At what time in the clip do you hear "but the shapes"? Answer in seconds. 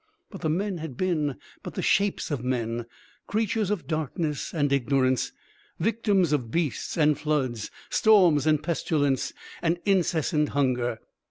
1.61-2.31